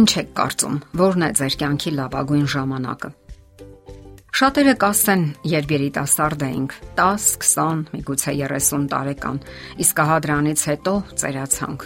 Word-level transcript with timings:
Ինչ 0.00 0.10
եք 0.16 0.28
կարծում, 0.38 0.76
ո՞րն 0.96 1.24
է 1.26 1.28
ձեր 1.36 1.54
կյանքի 1.60 1.90
լավագույն 1.98 2.44
ժամանակը։ 2.54 3.08
Շատերը 4.40 4.72
կասեն, 4.80 5.24
երբ 5.50 5.72
երիտասարդ 5.74 6.44
էինք, 6.46 6.76
10, 7.00 7.24
20, 7.44 7.82
միգուցե 7.92 8.32
30 8.40 8.86
տարեկան, 8.92 9.40
իսկ 9.84 10.00
ահա 10.04 10.16
դրանից 10.24 10.62
հետո 10.70 10.94
ծերացանք։ 11.20 11.84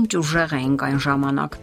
Ինչ 0.00 0.10
ուժեղ 0.20 0.52
էինք 0.58 0.84
այն 0.88 1.00
ժամանակ։ 1.06 1.56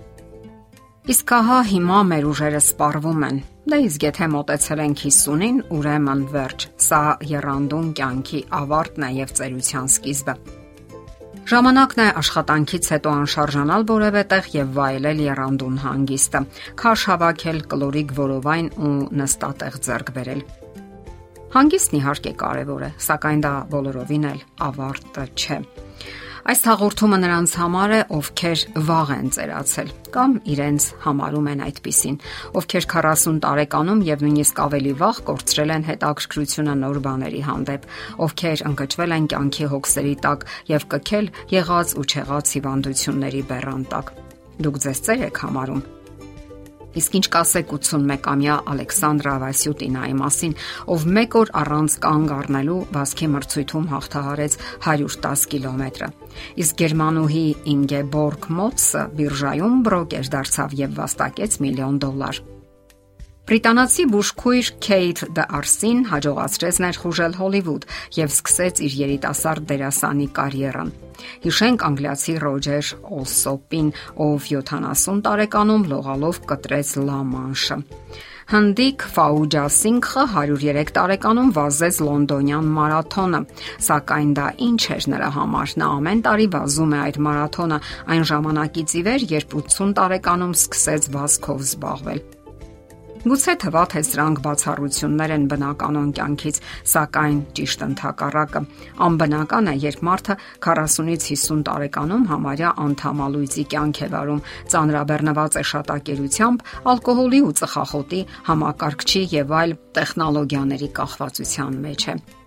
Իսկ 1.12 1.36
ահա 1.38 1.60
հիմա 1.70 2.00
մեր 2.10 2.26
ուժերը 2.32 2.64
սպառվում 2.72 3.28
են։ 3.28 3.38
Դե 3.70 3.80
իսկ 3.92 4.08
եթե 4.08 4.32
մտածել 4.32 4.84
ենք 4.88 5.04
50-ին, 5.06 5.62
ուրեմն 5.78 6.26
վերջ։ 6.34 6.68
Սա 6.88 7.04
երանդուն 7.36 7.94
կյանքի 8.02 8.42
ավարտն 8.62 9.06
է 9.06 9.12
եւ 9.20 9.38
ծերության 9.38 9.94
սկիզբը։ 9.98 10.36
Ժամանակն 11.52 12.00
է 12.00 12.04
աշխատանքից 12.16 12.86
հետո 12.94 13.12
անշարժանալ 13.12 13.82
որևէ 13.90 14.22
տեղ 14.32 14.46
եւ 14.54 14.70
վայելել 14.78 15.18
երանդուն 15.26 15.80
հանգիստը, 15.82 16.40
քաշ 16.80 17.02
հավաքել 17.12 17.60
կլորիկ 17.74 18.14
որովայն 18.20 18.70
ու 18.88 18.92
նստատեղ 19.20 19.76
ձեռք 19.88 20.12
բերել։ 20.16 20.44
Հանգիստն 21.58 21.98
իհարկե 22.00 22.34
կարևոր 22.46 22.86
է, 22.88 22.92
սակայն 23.08 23.44
դա 23.44 23.54
բոլորովին 23.76 24.28
էլ 24.32 24.40
ավարտը 24.70 25.26
չէ։ 25.36 25.58
Այս 26.42 26.62
հաղորդումը 26.66 27.18
նրանց 27.22 27.52
համար 27.60 27.92
է, 27.94 28.00
ովքեր 28.18 28.62
վաղ 28.88 29.12
են 29.14 29.28
ծերացել 29.36 29.92
կամ 30.16 30.32
իրենց 30.54 30.88
համարում 31.04 31.50
են 31.52 31.62
այդպիսին, 31.68 32.18
ովքեր 32.62 32.88
40 32.96 33.38
տարեկանում 33.46 34.02
եւ 34.10 34.26
նույնիսկ 34.26 34.64
ավելի 34.66 34.96
վաղ 35.04 35.22
կորցրել 35.30 35.76
են 35.78 35.88
հետաքրքրությունը 35.92 36.76
նոր 36.82 37.00
բաների 37.06 37.46
հանդեպ, 37.46 37.88
ովքեր 38.26 38.66
ընկճվել 38.72 39.18
են 39.22 39.32
կյանքի 39.38 39.72
հոգսերի 39.78 40.18
տակ 40.26 40.46
եւ 40.74 40.90
կքել 40.98 41.32
եղած 41.62 41.96
ու 42.02 42.10
չեղած 42.10 42.58
հիվանդությունների 42.58 43.48
բեռան 43.54 43.90
տակ։ 43.94 44.14
Դուք 44.66 44.86
ձեզ 44.86 45.08
ծեր 45.08 45.28
եք 45.30 45.44
համարում 45.46 46.01
Իսկ 46.92 47.14
ինչ 47.20 47.26
կասեք 47.32 47.70
81-ամյա 47.78 48.56
Ալեքսանդրա 48.72 49.36
Վասյուտինայի 49.46 50.16
մասին, 50.22 50.56
ով 50.92 51.06
մեկ 51.18 51.38
օր 51.42 51.52
առանց 51.62 51.98
կանգ 52.04 52.34
առնելու 52.36 52.80
վասկի 52.98 53.30
մրցույթում 53.36 53.90
հաղթահարեց 53.96 54.58
110 54.92 55.46
կիլոմետրը։ 55.56 56.10
Իսկ 56.66 56.82
գերմանուհի 56.84 57.46
Ինգեբորգ 57.76 58.50
Մոտսը 58.60 59.06
բիրժայում 59.22 59.78
բրոկեր 59.88 60.34
դարձավ 60.36 60.82
եւ 60.84 60.98
վաստակեց 61.00 61.62
միլիոն 61.68 62.02
դոլար։ 62.04 62.44
Բրիտանացի 63.52 64.04
բուժքույր 64.08 64.68
Քեյթ 64.86 65.22
Դ'Արսին 65.36 65.98
հաջողացրեց 66.08 66.78
ներխուժել 66.84 67.34
Հոլիվուդ 67.36 67.88
եւ 68.16 68.30
սկսեց 68.32 68.80
իր 68.86 68.96
երիտասարդ 69.02 69.66
դերասանի 69.72 70.28
կարիերան։ 70.38 70.94
Հիշենք 71.44 71.84
անգլիացի 71.90 72.36
Ռոջեր 72.46 72.94
Օլսոպին, 73.20 73.92
ով 74.28 74.48
70 74.54 75.20
տարեկանում 75.28 75.86
լողալով 75.92 76.42
կտրեց 76.48 76.94
Լա 77.12 77.20
Մանշը։ 77.36 77.80
Հնդիկ 78.56 79.04
Ֆաուջա 79.20 79.68
Սինգխը 79.82 80.26
103 80.32 80.96
տարեկանում 80.96 81.54
վազեց 81.60 82.02
լոնդոնյան 82.08 82.74
մարաթոնը, 82.80 83.46
սակայն 83.92 84.36
դա 84.40 84.50
ինչ 84.72 84.84
էր 84.96 85.08
նրա 85.12 85.30
համար։ 85.36 85.80
Նա 85.84 85.96
ամեն 86.00 86.28
տարի 86.28 86.52
վազում 86.56 86.96
է 86.96 87.00
այդ 87.06 87.24
մարաթոնը 87.28 87.86
այն 88.16 88.30
ժամանակից 88.32 89.00
ի 89.02 89.08
վեր, 89.12 89.32
երբ 89.40 89.58
80 89.64 89.98
տարեկանում 90.00 90.60
սկսեց 90.62 91.16
վազքով 91.16 91.68
զբաղվել։ 91.72 92.30
Գուցե 93.22 93.54
թվա 93.62 93.82
թե 93.92 94.02
սրանք 94.08 94.40
բացառություններ 94.42 95.34
են 95.36 95.44
բնականon 95.52 96.08
կյանքից, 96.18 96.58
սակայն 96.90 97.38
ճիշտ 97.60 97.84
ընդհակառակը։ 97.86 98.62
Անբնական 99.08 99.70
է, 99.70 99.76
երբ 99.84 100.02
մարդը 100.10 100.38
40-ից 100.66 101.28
50 101.30 101.62
տարեկանում 101.70 102.26
համարյա 102.34 102.74
անդամալույցի 102.88 103.68
կյանք 103.76 104.02
է 104.02 104.12
վարում, 104.18 104.44
ծանրաբեռնված 104.74 105.62
է 105.62 105.66
շատակերությամբ, 105.76 106.68
ալկոհոլի 106.98 107.46
ու 107.46 107.56
ծխախոտի, 107.62 108.28
համակարգչի 108.50 109.26
եւ 109.38 109.58
այլ 109.62 109.80
տեխնոլոգիաների 110.02 110.94
կախվածության 110.98 111.84
մեջ 111.86 112.10
է։ 112.10 112.41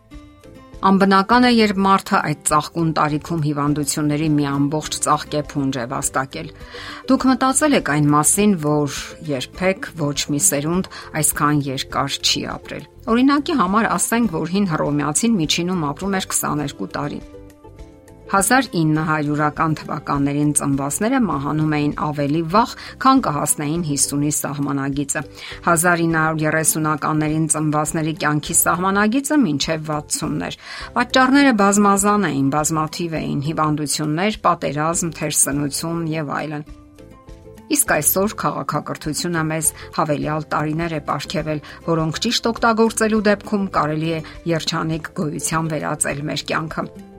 Անբնական 0.84 1.46
է, 1.48 1.50
երբ 1.56 1.78
մարդը 1.80 2.18
այդ 2.28 2.40
ծաղկուն 2.44 2.88
տարիքում 2.98 3.44
հիվանդությունների 3.46 4.26
մի 4.34 4.44
ամբողջ 4.50 4.98
ծաղկեփունջ 5.06 5.78
է 5.80 5.84
վաստակել։ 5.94 6.50
Դուք 7.08 7.24
մտածել 7.30 7.76
եք 7.78 7.90
այն 7.94 8.10
մասին, 8.14 8.52
որ 8.66 8.98
երբեք 9.30 9.88
ոչ 10.02 10.18
մի 10.34 10.40
սերունդ 10.48 10.90
այսքան 11.24 11.62
երկար 11.72 12.18
չի 12.20 12.42
ապրել։ 12.56 12.84
Օրինակի 13.14 13.56
համար 13.64 13.88
ասենք, 13.96 14.36
որ 14.36 14.52
հին 14.58 14.68
հռոմեացին 14.74 15.40
միջինում 15.40 15.88
ապրում 15.88 16.18
էր 16.20 16.28
22 16.36 16.92
տարի։ 16.98 17.24
1900-ական 18.34 19.74
թվականներին 19.78 20.48
ծնվածները 20.58 21.18
մահանում 21.22 21.74
էին 21.78 21.92
ավելի 22.02 22.42
վաղ, 22.54 22.72
քան 23.04 23.20
կհասնեին 23.26 23.84
50-ի 23.86 24.32
սահմանագիծը։ 24.40 25.22
1930-ականներին 25.70 27.46
ծնվածների 27.54 28.14
կյանքի 28.24 28.56
սահմանագիծը 28.64 29.38
մինչև 29.44 29.86
60-ներ։ 29.94 30.58
Պատճառները 30.98 31.52
բազմազան 31.62 32.26
էին, 32.30 32.48
բազմաթիվ 32.58 33.18
էին՝ 33.22 33.40
հիվանդություններ, 33.48 34.40
պատերազմ, 34.48 35.14
թերսնություն 35.20 36.02
եւ 36.18 36.34
այլն։ 36.42 36.66
Իսկ 37.74 37.92
այսօր 37.94 38.34
քաղաքակրթությունը 38.42 39.42
մեզ 39.54 39.70
հավելյալ 39.96 40.44
տարիներ 40.52 40.98
է 40.98 41.00
ապարգևել, 41.00 41.62
որոնք 41.86 42.20
ճիշտ 42.26 42.50
օգտագործելու 42.52 43.24
դեպքում 43.30 43.66
կարելի 43.78 44.12
է 44.18 44.20
երջանիկ 44.52 45.10
գոյության 45.22 45.74
վերածել 45.74 46.24
մեր 46.28 46.46
կյանքը։ 46.52 47.13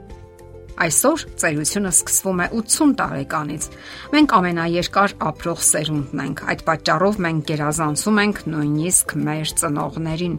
Այսօր 0.76 1.22
ծերությունը 1.40 1.90
սկսվում 1.94 2.40
է 2.44 2.46
80 2.52 2.90
տարեկանից։ 3.00 3.68
Մենք 4.12 4.34
ամենաերկար 4.36 5.14
ապրող 5.30 5.62
սերունդն 5.66 6.22
ենք։ 6.26 6.42
Այդ 6.52 6.64
պատճառով 6.66 7.20
մենք 7.26 7.46
գերազանցում 7.50 8.20
ենք 8.26 8.42
նույնիսկ 8.52 9.14
մեր 9.26 9.54
ծնողներին։ 9.62 10.36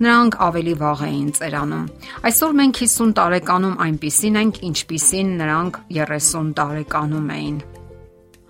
Նրանք 0.00 0.36
ավելի 0.50 0.74
վաղ 0.80 1.00
էին 1.06 1.30
ծերանում։ 1.36 1.88
Այսօր 2.30 2.54
մենք 2.60 2.80
50 2.82 3.12
տարեկանում 3.20 3.76
այնպիսին 3.86 4.40
ենք, 4.40 4.62
ինչպիսին 4.70 5.34
նրանք 5.44 5.80
30 6.00 6.54
տարեկանում 6.60 7.30
էին։ 7.36 7.58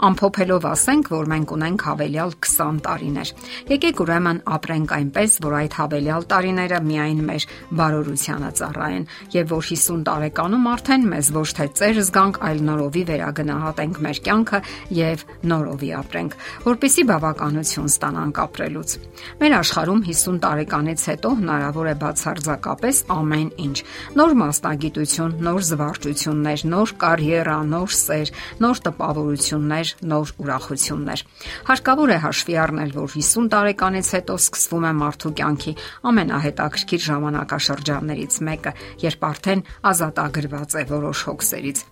Ամփոփելով 0.00 0.64
ասենք, 0.64 1.08
որ 1.12 1.26
մենք 1.28 1.50
ունենք 1.52 1.82
հավելյալ 1.84 2.30
20 2.40 2.78
տարիներ։ 2.86 3.30
Եկեք 3.68 3.98
ուրեմն 4.00 4.38
ապրենք 4.56 4.92
այնպես, 4.96 5.34
որ 5.44 5.56
այդ 5.58 5.74
հավելյալ 5.76 6.24
տարիները 6.30 6.78
միայն 6.88 7.20
մեր 7.28 7.46
բարօրությանը 7.80 8.50
ծառայեն 8.60 9.04
եւ 9.34 9.52
որ 9.52 9.68
50 9.70 10.06
տարեկանում 10.08 10.68
արդեն 10.70 11.04
մեզ 11.10 11.30
ոչ 11.36 11.48
թե 11.60 11.66
ծեր 11.80 12.00
զգանք, 12.00 12.40
այլ 12.48 12.62
նորովի 12.70 13.02
վերագնահատենք 13.10 14.00
մեր 14.08 14.20
կյանքը 14.24 14.60
եւ 15.00 15.24
նորովի 15.50 15.90
ապրենք, 16.00 16.38
որpիսի 16.64 17.04
բավականություն 17.10 17.90
ստանանք 17.90 18.40
ապրելուց։ 18.40 18.96
Մեր 19.40 19.56
աշխարհում 19.60 20.02
50 20.08 20.40
տարեկանից 20.48 21.06
հետո 21.10 21.34
հնարավոր 21.40 21.90
է 21.90 21.94
բացարձակապես 22.00 23.04
ամեն 23.20 23.50
ինչ։ 23.68 23.76
Նոր 24.16 24.34
մասնագիտություն, 24.40 25.36
նոր 25.44 25.62
զվարճություններ, 25.70 26.66
նոր 26.70 26.94
կարիերա, 27.04 27.58
նոր 27.74 27.94
սեր, 28.00 28.32
նոր 28.64 28.82
տպավորություններ, 28.86 29.89
նոր 30.10 30.32
ուրախություններ։ 30.44 31.24
Հարկավոր 31.70 32.14
է 32.14 32.18
հաշվի 32.26 32.58
առնել, 32.64 32.94
որ 32.98 33.08
50 33.16 33.50
տարեկանից 33.54 34.12
հետո 34.16 34.38
սկսվում 34.44 34.86
է 34.90 34.92
մարդու 35.00 35.34
կյանքի 35.40 35.74
ամենահետաքրքիր 36.10 37.04
ժամանակաշրջաններից 37.10 38.40
մեկը, 38.50 38.76
երբ 39.06 39.28
արդեն 39.30 39.66
ազատագրված 39.94 40.78
է 40.80 40.86
որոշ 40.94 41.26
հոգսերից 41.30 41.86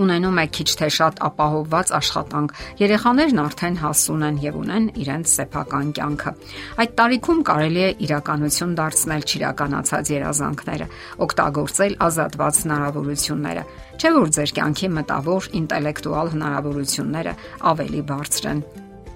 ունենում 0.00 0.38
է 0.42 0.44
քիչ 0.56 0.68
թե 0.80 0.88
շատ 0.96 1.20
ապահովված 1.28 1.92
աշխատանք։ 1.98 2.54
Երեխաներն 2.82 3.42
արդեն 3.42 3.78
հասուն 3.82 4.26
են 4.28 4.38
եւ 4.42 4.58
ունեն 4.62 4.86
իրենց 5.02 5.32
սեփական 5.36 5.90
կյանքը։ 5.98 6.34
Այդ 6.82 6.94
տարիքում 7.00 7.42
կարելի 7.52 7.82
է 7.82 7.90
իրականություն 8.08 8.76
դարձնել 8.82 9.26
ճիրականացած 9.32 10.12
երազանքները, 10.16 10.86
օգտագործել 11.26 11.98
ազատված 12.08 12.62
հնարավորությունները։ 12.62 13.66
Չէ՞ 14.02 14.14
որ 14.18 14.32
ձեր 14.38 14.54
կյանքի 14.58 14.94
մտավոր 15.00 15.50
ինտելեկտուալ 15.62 16.32
հնարավորությունները 16.36 17.36
ավելի 17.72 18.08
բարձր 18.12 18.50
են 18.52 18.64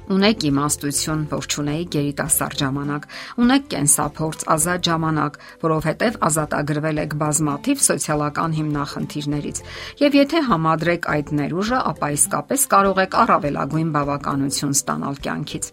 Ունեք 0.07 0.45
իմաստություն, 0.47 1.23
որ 1.33 1.47
ճունեի 1.51 1.87
գերիտասարդ 1.91 2.61
ժամանակ, 2.63 3.07
ունեք 3.43 3.65
կենսափորձ, 3.73 4.45
ազատ 4.55 4.85
ժամանակ, 4.87 5.39
որովհետև 5.65 6.19
ազատագրվել 6.29 7.01
եք 7.03 7.17
բազմաթիվ 7.23 7.83
սոցիալական 7.87 8.55
հիմնախնդիրներից։ 8.59 9.63
Եվ 10.07 10.19
եթե 10.21 10.43
համադրեք 10.47 11.09
այդ 11.11 11.33
ներուժը, 11.41 11.81
ապա 11.91 12.11
իսկապես 12.17 12.67
կարող 12.77 13.01
եք 13.03 13.19
առավելագույն 13.27 13.91
բավականություն 13.97 14.77
ստանալ 14.79 15.19
կյանքից։ 15.27 15.71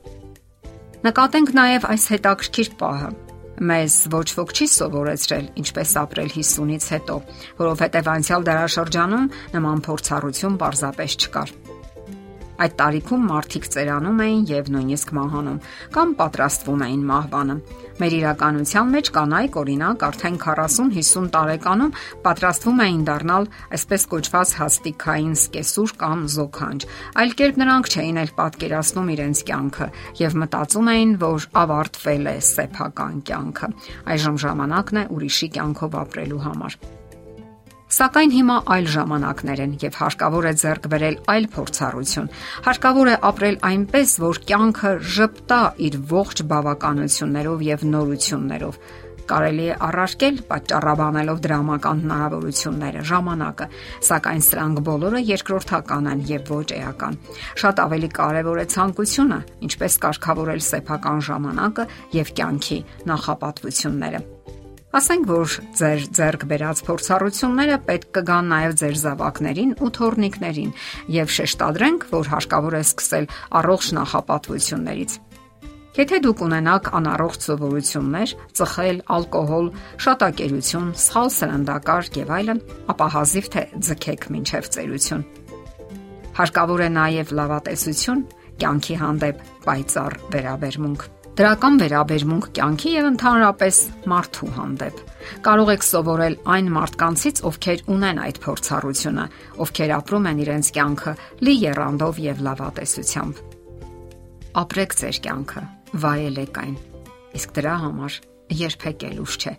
Նկատենք 1.04 1.54
նաև 1.54 1.88
այս 1.94 2.04
հետաքրքիր 2.14 2.74
պահը 2.82 3.14
մեզ 3.70 3.96
ոչ 4.10 4.28
ոք 4.40 4.54
չի 4.58 4.68
սովորեցրել 4.74 5.46
ինչպես 5.62 5.92
ապրել 6.02 6.32
50-ից 6.34 6.88
հետո, 6.96 7.18
որովհետև 7.62 8.10
անցյալ 8.18 8.48
դարաշրջանում 8.50 9.30
նման 9.54 9.86
փորձառություն 9.88 10.58
պարզապես 10.64 11.20
չկար։ 11.22 11.54
Այդ 12.64 12.76
տարիքում 12.80 13.24
մարդիկ 13.28 13.66
ծերանում 13.74 14.20
էին 14.24 14.44
եւ 14.50 14.70
նույնիսկ 14.74 15.10
մահանում 15.18 15.58
կամ 15.94 16.14
պատրաստվում 16.20 16.84
էին 16.86 17.02
մահվանը։ 17.10 17.56
Մեր 18.00 18.16
իրականության 18.18 18.94
մեջ 18.94 19.10
կանայք 19.18 19.58
օրինակ 19.64 20.06
արդեն 20.08 20.38
40-50 20.44 21.28
տարեկանում 21.36 21.92
պատրաստվում 22.24 22.82
էին 22.88 23.04
դառնալ 23.10 23.50
այսպես 23.78 24.08
կոչված 24.14 24.56
հաստիկային 24.64 25.36
սկեսուր 25.44 25.94
կամ 26.04 26.26
զոքանջ։ 26.38 26.88
Այլ 27.24 27.38
կերպ 27.44 27.62
նրանք 27.64 27.92
չէին 27.94 28.24
էլ 28.24 28.34
պատկերացնում 28.40 29.14
իրենց 29.18 29.46
կյանքը 29.52 29.88
եւ 30.24 30.42
մտածում 30.44 30.92
էին, 30.96 31.16
որ 31.28 31.48
ավարտվել 31.64 32.34
է 32.34 32.36
սեփական 32.54 33.24
կյանքը։ 33.28 33.72
Այժմ 34.16 34.44
ժամանակն 34.48 35.04
է 35.04 35.08
ուրիշի 35.18 35.54
կյանքով 35.60 36.04
ապրելու 36.08 36.44
համար։ 36.48 37.03
Սակայն 37.94 38.32
հիմա 38.34 38.56
այլ 38.74 38.88
ժամանակներ 38.90 39.60
են 39.64 39.74
եւ 39.84 39.98
հարկավոր 40.00 40.46
է 40.50 40.54
ձեռք 40.64 40.86
բերել 40.90 41.18
այլ 41.30 41.44
փորձառություն։ 41.54 42.30
Հարկավոր 42.66 43.12
է 43.12 43.18
ապրել 43.30 43.58
այնպես, 43.70 44.14
որ 44.24 44.40
կյանքը 44.50 44.94
ճպտա 45.14 45.60
իր 45.88 45.98
ողջ 46.14 46.44
բավականություններով 46.54 47.66
եւ 47.70 47.86
նորություններով 47.94 48.80
կարելի 49.30 49.68
է 49.72 49.76
առարկել 49.88 50.40
պատճառաբանելով 50.50 51.42
դրամական 51.46 52.02
հնարավորությունները, 52.04 53.04
ժամանակը, 53.14 53.68
սակայն 54.10 54.44
սրանք 54.50 54.84
բոլորը 54.90 55.24
երկրորդական 55.30 56.12
են 56.12 56.28
եւ 56.34 56.54
ոչ 56.58 56.68
էական։ 56.82 57.20
Շատ 57.64 57.84
ավելի 57.88 58.12
կարեւոր 58.20 58.64
է 58.66 58.70
ցանկությունը, 58.76 59.42
ինչպես 59.70 60.00
կարգավորել 60.10 60.64
սեփական 60.74 61.28
ժամանակը 61.32 61.90
եւ 62.20 62.38
կյանքի 62.42 62.80
նախապատվությունները։ 63.14 64.26
Ասենք 64.94 65.24
որ 65.26 65.54
ձեր 65.74 66.04
ձեռք 66.14 66.44
բերած 66.52 66.80
փորձառությունները 66.86 67.78
պետք 67.88 68.10
կգան 68.14 68.50
նաև 68.52 68.74
ձեր 68.78 68.98
զավակներին 69.02 69.72
ու 69.82 69.88
թորնիկներին 69.98 70.74
եւ 71.16 71.32
շեշտադրենք, 71.34 72.06
որ 72.14 72.30
հարկավոր 72.30 72.78
է 72.78 72.82
սկսել 72.84 73.26
առողջ 73.58 73.88
նախապատվություններից։ 73.98 75.16
Եթե 75.98 76.20
դուք 76.26 76.44
ունենաք 76.46 76.92
անառողջ 77.00 77.48
սովորություններ, 77.48 78.36
ծխել, 78.62 79.02
ալկոհոլ, 79.18 79.68
շատակերություն, 80.06 80.94
սխալ 81.08 81.34
սննդակարգ 81.40 82.22
եւ 82.22 82.32
այլն, 82.38 82.64
ապա 82.94 83.10
հազիվ 83.18 83.50
թե 83.58 83.66
ձգեք 83.90 84.30
մինչև 84.38 84.72
ծերություն։ 84.78 85.26
Հարկավոր 86.38 86.86
է 86.86 86.94
նաև 87.02 87.36
լավատեսություն, 87.42 88.24
կյանքի 88.62 89.02
հանդեպ 89.02 89.46
պայծառ 89.66 90.22
վերաբերմունք։ 90.38 91.10
Դրական 91.34 91.80
վերաբերմունք 91.82 92.48
կյանքի 92.54 92.92
եւ 92.94 93.06
ընդհանրապես 93.08 93.78
մարդու 94.12 94.50
հանդեպ։ 94.54 95.00
Կարող 95.48 95.72
եք 95.74 95.86
սովորել 95.88 96.36
այն 96.54 96.68
մարդկանցից, 96.76 97.42
ովքեր 97.50 97.82
ունեն 97.90 98.20
այդ 98.22 98.38
փորձառությունը, 98.44 99.26
ովքեր 99.66 99.94
ապրում 99.98 100.28
են 100.30 100.44
իրենց 100.44 100.70
կյանքը 100.78 101.14
լի 101.48 101.56
երանդով 101.64 102.22
եւ 102.22 102.44
լավատեսությամբ։ 102.46 103.42
Ապրեք 104.62 104.96
ձեր 105.02 105.20
կյանքը, 105.26 105.66
վայելեք 106.06 106.62
այն։ 106.64 106.78
Իսկ 107.34 107.58
դրա 107.58 107.76
համար 107.82 108.22
երբեք 108.54 109.10
էլ 109.10 109.20
ուշ 109.26 109.42
չէ։ 109.42 109.58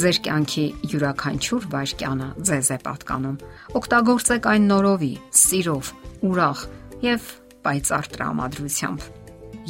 Ձեր 0.00 0.24
կյանքի 0.24 0.66
յուրաքանչյուր 0.88 1.70
վայրկյանը 1.76 2.32
ձեզ 2.48 2.72
է 2.72 2.78
պատկանում։ 2.88 3.38
Օգտագործեք 3.76 4.52
այն 4.56 4.68
նորովի, 4.72 5.14
սիրով, 5.44 5.94
ուրախ 6.30 6.68
եւ 7.04 7.32
պայծառ 7.60 8.14
տրամադրությամբ։ 8.16 9.19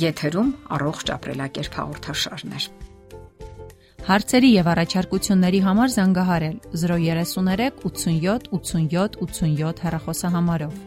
Եթերում 0.01 0.51
առողջ 0.77 1.11
ապրելակերպ 1.17 1.75
հաղորդաշարն 1.81 2.55
է։ 2.57 2.61
Հարցերի 4.11 4.51
եւ 4.55 4.71
առաջարկությունների 4.73 5.61
համար 5.67 5.93
զանգահարել 5.97 6.57
033 6.85 7.83
87 7.85 8.49
87 8.55 9.21
87 9.27 9.85
հեռախոսահամարով։ 9.85 10.79